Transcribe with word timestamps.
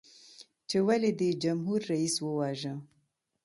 چې 0.69 0.77
ولې 0.87 1.11
دې 1.19 1.29
جمهور 1.43 1.81
رئیس 1.91 2.15
وواژه؟ 2.21 2.73